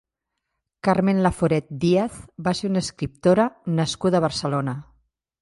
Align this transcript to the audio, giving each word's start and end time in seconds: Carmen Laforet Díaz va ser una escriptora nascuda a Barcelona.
Carmen 0.87 1.19
Laforet 1.27 1.67
Díaz 1.83 2.15
va 2.49 2.55
ser 2.61 2.71
una 2.73 2.83
escriptora 2.87 3.47
nascuda 3.83 4.21
a 4.23 4.25
Barcelona. 4.27 4.77